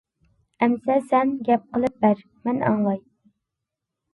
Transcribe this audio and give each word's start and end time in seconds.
-ئەمىسە 0.25 0.95
سەن 1.11 1.33
گەپ 1.49 1.67
قىلىپ 1.75 1.99
بەر، 2.07 2.25
مەن 2.49 2.65
ئاڭلاي. 2.71 2.99